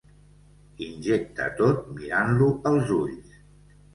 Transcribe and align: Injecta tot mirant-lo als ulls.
Injecta 0.85 1.49
tot 1.59 1.85
mirant-lo 1.99 2.47
als 2.71 2.95
ulls. 2.99 3.37